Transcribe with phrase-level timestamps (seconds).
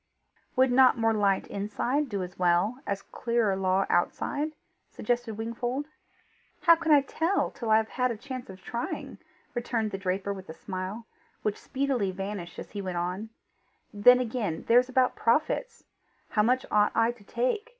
[0.55, 4.53] "Would not more light inside do as well as clearer law outside?"
[4.89, 5.85] suggested Wingfold.
[6.61, 9.19] "How can I tell till I have had a chance of trying?"
[9.53, 11.05] returned the draper with a smile,
[11.43, 13.29] which speedily vanished as he went on:
[13.93, 15.83] "Then again, there's about profits!
[16.29, 17.69] How much ought I to take?